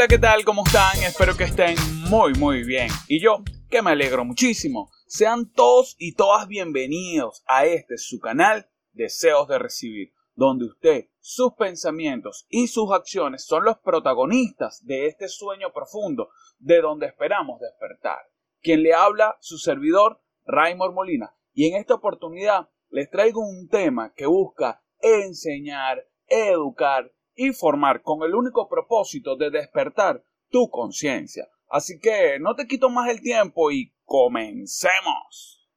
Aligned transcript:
Hola, 0.00 0.08
¿qué 0.08 0.18
tal? 0.18 0.44
¿Cómo 0.44 0.64
están? 0.64 0.96
Espero 1.02 1.36
que 1.36 1.44
estén 1.44 1.76
muy, 2.08 2.32
muy 2.32 2.62
bien. 2.62 2.88
Y 3.06 3.20
yo, 3.20 3.42
que 3.68 3.82
me 3.82 3.90
alegro 3.90 4.24
muchísimo. 4.24 4.90
Sean 5.12 5.50
todos 5.50 5.96
y 5.98 6.14
todas 6.14 6.46
bienvenidos 6.46 7.42
a 7.48 7.66
este 7.66 7.98
su 7.98 8.20
canal 8.20 8.70
Deseos 8.92 9.48
de 9.48 9.58
Recibir, 9.58 10.12
donde 10.36 10.66
usted, 10.66 11.08
sus 11.18 11.54
pensamientos 11.54 12.46
y 12.48 12.68
sus 12.68 12.92
acciones 12.92 13.44
son 13.44 13.64
los 13.64 13.76
protagonistas 13.78 14.86
de 14.86 15.08
este 15.08 15.26
sueño 15.26 15.72
profundo 15.72 16.30
de 16.60 16.80
donde 16.80 17.06
esperamos 17.06 17.58
despertar. 17.58 18.20
Quien 18.60 18.84
le 18.84 18.94
habla, 18.94 19.36
su 19.40 19.58
servidor, 19.58 20.20
Raymond 20.46 20.94
Molina. 20.94 21.34
Y 21.54 21.66
en 21.66 21.80
esta 21.80 21.94
oportunidad 21.94 22.68
les 22.88 23.10
traigo 23.10 23.40
un 23.40 23.66
tema 23.66 24.14
que 24.14 24.26
busca 24.26 24.80
enseñar, 25.00 26.06
educar 26.28 27.12
y 27.34 27.50
formar 27.52 28.02
con 28.02 28.22
el 28.22 28.32
único 28.32 28.68
propósito 28.68 29.34
de 29.34 29.50
despertar 29.50 30.22
tu 30.50 30.70
conciencia. 30.70 31.48
Así 31.70 32.00
que 32.00 32.38
no 32.40 32.56
te 32.56 32.66
quito 32.66 32.90
más 32.90 33.08
el 33.08 33.20
tiempo 33.20 33.70
y 33.70 33.94
comencemos. 34.04 35.68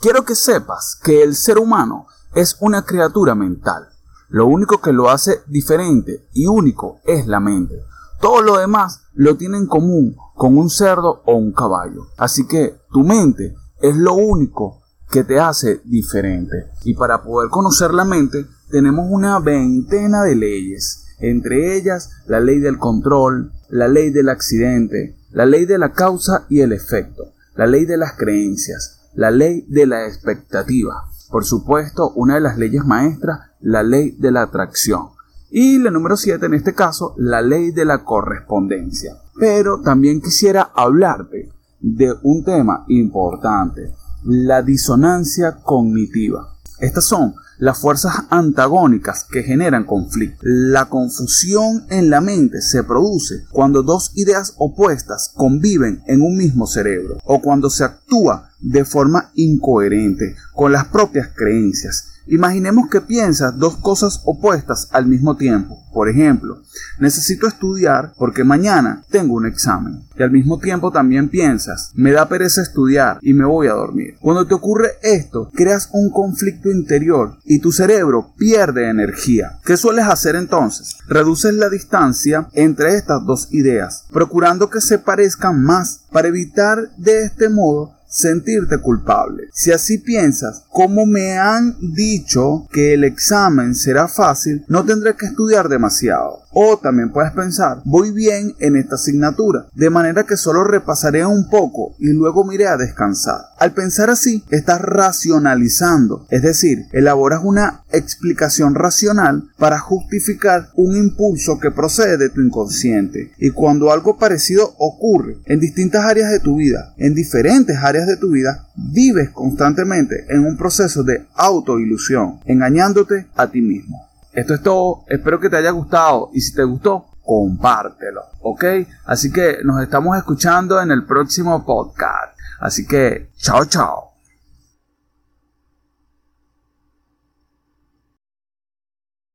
Quiero 0.00 0.24
que 0.24 0.34
sepas 0.34 0.98
que 1.04 1.22
el 1.22 1.36
ser 1.36 1.58
humano 1.58 2.06
es 2.34 2.56
una 2.60 2.84
criatura 2.84 3.34
mental. 3.34 3.88
Lo 4.28 4.46
único 4.46 4.80
que 4.80 4.92
lo 4.92 5.10
hace 5.10 5.42
diferente 5.46 6.26
y 6.32 6.46
único 6.46 7.00
es 7.04 7.26
la 7.26 7.38
mente. 7.38 7.74
Todo 8.20 8.40
lo 8.40 8.56
demás 8.56 9.02
lo 9.12 9.36
tiene 9.36 9.58
en 9.58 9.66
común 9.66 10.16
con 10.34 10.56
un 10.56 10.70
cerdo 10.70 11.22
o 11.26 11.36
un 11.36 11.52
caballo. 11.52 12.06
Así 12.16 12.46
que 12.46 12.80
tu 12.90 13.00
mente 13.00 13.54
es 13.80 13.94
lo 13.96 14.14
único 14.14 14.80
que 15.10 15.24
te 15.24 15.38
hace 15.38 15.82
diferente. 15.84 16.70
Y 16.84 16.94
para 16.94 17.22
poder 17.22 17.50
conocer 17.50 17.92
la 17.92 18.06
mente 18.06 18.46
tenemos 18.70 19.06
una 19.10 19.38
veintena 19.40 20.22
de 20.22 20.34
leyes, 20.34 21.11
entre 21.22 21.76
ellas 21.76 22.10
la 22.26 22.40
ley 22.40 22.58
del 22.58 22.78
control, 22.78 23.52
la 23.70 23.88
ley 23.88 24.10
del 24.10 24.28
accidente, 24.28 25.16
la 25.30 25.46
ley 25.46 25.64
de 25.64 25.78
la 25.78 25.92
causa 25.92 26.46
y 26.50 26.60
el 26.60 26.72
efecto, 26.72 27.32
la 27.54 27.66
ley 27.66 27.86
de 27.86 27.96
las 27.96 28.12
creencias, 28.14 29.00
la 29.14 29.30
ley 29.30 29.64
de 29.68 29.86
la 29.86 30.06
expectativa, 30.06 31.04
por 31.30 31.44
supuesto 31.44 32.10
una 32.14 32.34
de 32.34 32.40
las 32.40 32.58
leyes 32.58 32.84
maestras, 32.84 33.40
la 33.60 33.82
ley 33.82 34.16
de 34.18 34.32
la 34.32 34.42
atracción, 34.42 35.10
y 35.50 35.78
la 35.78 35.90
número 35.90 36.16
7 36.16 36.44
en 36.46 36.54
este 36.54 36.74
caso, 36.74 37.14
la 37.18 37.40
ley 37.40 37.70
de 37.70 37.84
la 37.84 38.04
correspondencia. 38.04 39.16
Pero 39.38 39.80
también 39.80 40.20
quisiera 40.20 40.72
hablarte 40.74 41.50
de 41.78 42.14
un 42.22 42.42
tema 42.42 42.84
importante, 42.88 43.94
la 44.24 44.62
disonancia 44.62 45.58
cognitiva. 45.62 46.56
Estas 46.78 47.04
son 47.04 47.34
las 47.62 47.78
fuerzas 47.78 48.24
antagónicas 48.30 49.24
que 49.30 49.44
generan 49.44 49.84
conflicto. 49.84 50.40
La 50.42 50.86
confusión 50.86 51.86
en 51.90 52.10
la 52.10 52.20
mente 52.20 52.60
se 52.60 52.82
produce 52.82 53.44
cuando 53.52 53.84
dos 53.84 54.10
ideas 54.16 54.54
opuestas 54.56 55.30
conviven 55.36 56.02
en 56.08 56.22
un 56.22 56.36
mismo 56.36 56.66
cerebro 56.66 57.18
o 57.24 57.40
cuando 57.40 57.70
se 57.70 57.84
actúa 57.84 58.50
de 58.58 58.84
forma 58.84 59.30
incoherente 59.36 60.34
con 60.54 60.72
las 60.72 60.86
propias 60.86 61.28
creencias 61.36 62.11
Imaginemos 62.26 62.88
que 62.88 63.00
piensas 63.00 63.58
dos 63.58 63.76
cosas 63.76 64.22
opuestas 64.24 64.88
al 64.92 65.06
mismo 65.06 65.36
tiempo. 65.36 65.78
Por 65.92 66.08
ejemplo, 66.08 66.62
necesito 66.98 67.46
estudiar 67.46 68.12
porque 68.16 68.44
mañana 68.44 69.02
tengo 69.10 69.34
un 69.34 69.46
examen. 69.46 70.02
Y 70.16 70.22
al 70.22 70.30
mismo 70.30 70.58
tiempo 70.58 70.90
también 70.90 71.28
piensas, 71.28 71.90
me 71.94 72.12
da 72.12 72.28
pereza 72.28 72.62
estudiar 72.62 73.18
y 73.20 73.34
me 73.34 73.44
voy 73.44 73.66
a 73.66 73.72
dormir. 73.72 74.16
Cuando 74.20 74.46
te 74.46 74.54
ocurre 74.54 74.92
esto, 75.02 75.50
creas 75.54 75.88
un 75.92 76.10
conflicto 76.10 76.70
interior 76.70 77.38
y 77.44 77.58
tu 77.58 77.72
cerebro 77.72 78.32
pierde 78.38 78.88
energía. 78.88 79.58
¿Qué 79.64 79.76
sueles 79.76 80.06
hacer 80.06 80.36
entonces? 80.36 80.96
Reduces 81.08 81.54
la 81.54 81.68
distancia 81.68 82.48
entre 82.54 82.94
estas 82.96 83.24
dos 83.26 83.48
ideas, 83.52 84.04
procurando 84.10 84.70
que 84.70 84.80
se 84.80 84.98
parezcan 84.98 85.62
más 85.62 86.04
para 86.10 86.28
evitar 86.28 86.90
de 86.96 87.24
este 87.24 87.48
modo 87.48 87.92
sentirte 88.12 88.78
culpable. 88.78 89.48
Si 89.52 89.72
así 89.72 89.98
piensas, 89.98 90.64
como 90.68 91.06
me 91.06 91.38
han 91.38 91.76
dicho 91.80 92.68
que 92.70 92.94
el 92.94 93.04
examen 93.04 93.74
será 93.74 94.06
fácil, 94.06 94.64
no 94.68 94.84
tendré 94.84 95.16
que 95.16 95.26
estudiar 95.26 95.68
demasiado. 95.68 96.42
O 96.52 96.76
también 96.76 97.10
puedes 97.10 97.32
pensar, 97.32 97.80
voy 97.84 98.12
bien 98.12 98.54
en 98.58 98.76
esta 98.76 98.96
asignatura, 98.96 99.66
de 99.74 99.88
manera 99.88 100.24
que 100.24 100.36
solo 100.36 100.62
repasaré 100.64 101.24
un 101.24 101.48
poco 101.48 101.94
y 101.98 102.12
luego 102.12 102.44
me 102.44 102.54
iré 102.54 102.68
a 102.68 102.76
descansar. 102.76 103.40
Al 103.62 103.74
pensar 103.74 104.10
así, 104.10 104.42
estás 104.50 104.80
racionalizando, 104.80 106.26
es 106.30 106.42
decir, 106.42 106.86
elaboras 106.90 107.42
una 107.44 107.84
explicación 107.92 108.74
racional 108.74 109.50
para 109.56 109.78
justificar 109.78 110.70
un 110.74 110.96
impulso 110.96 111.60
que 111.60 111.70
procede 111.70 112.16
de 112.16 112.28
tu 112.28 112.40
inconsciente. 112.40 113.30
Y 113.38 113.50
cuando 113.50 113.92
algo 113.92 114.18
parecido 114.18 114.74
ocurre 114.78 115.36
en 115.44 115.60
distintas 115.60 116.04
áreas 116.04 116.32
de 116.32 116.40
tu 116.40 116.56
vida, 116.56 116.92
en 116.96 117.14
diferentes 117.14 117.76
áreas 117.76 118.08
de 118.08 118.16
tu 118.16 118.32
vida, 118.32 118.66
vives 118.74 119.30
constantemente 119.30 120.26
en 120.28 120.44
un 120.44 120.56
proceso 120.56 121.04
de 121.04 121.24
autoilusión, 121.36 122.40
engañándote 122.46 123.28
a 123.36 123.48
ti 123.48 123.60
mismo. 123.60 124.08
Esto 124.32 124.54
es 124.54 124.62
todo, 124.62 125.04
espero 125.06 125.38
que 125.38 125.48
te 125.48 125.58
haya 125.58 125.70
gustado 125.70 126.30
y 126.34 126.40
si 126.40 126.52
te 126.52 126.64
gustó, 126.64 127.06
compártelo, 127.24 128.22
¿ok? 128.40 128.64
Así 129.04 129.30
que 129.30 129.58
nos 129.62 129.80
estamos 129.80 130.18
escuchando 130.18 130.82
en 130.82 130.90
el 130.90 131.04
próximo 131.06 131.64
podcast. 131.64 132.31
Así 132.62 132.86
que, 132.86 133.26
chao, 133.36 133.64
chao. 133.66 134.11